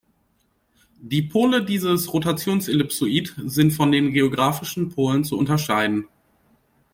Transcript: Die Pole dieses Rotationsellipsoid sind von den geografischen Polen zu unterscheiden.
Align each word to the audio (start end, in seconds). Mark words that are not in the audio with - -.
Die 0.99 1.21
Pole 1.21 1.63
dieses 1.63 2.11
Rotationsellipsoid 2.11 3.35
sind 3.45 3.69
von 3.71 3.91
den 3.91 4.11
geografischen 4.11 4.89
Polen 4.89 5.23
zu 5.23 5.37
unterscheiden. 5.37 6.07